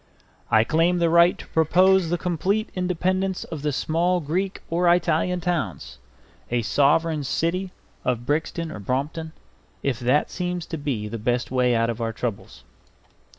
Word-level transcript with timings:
I 0.49 0.63
claim 0.63 0.97
the 0.97 1.11
right 1.11 1.37
to 1.37 1.45
propose 1.49 2.09
the 2.09 2.17
complete 2.17 2.71
independence 2.73 3.43
of 3.43 3.61
the 3.61 3.71
small 3.71 4.19
Greek 4.19 4.59
or 4.67 4.91
Italian 4.91 5.41
towns, 5.41 5.99
a 6.49 6.63
sovereign 6.63 7.23
city 7.23 7.71
of 8.03 8.25
Brixton 8.25 8.71
or 8.71 8.79
Brompton, 8.79 9.31
if 9.83 9.99
that 9.99 10.31
seems 10.31 10.65
the 10.65 11.21
best 11.23 11.51
way 11.51 11.75
out 11.75 11.91
of 11.91 12.01
our 12.01 12.13
troubles. 12.13 12.63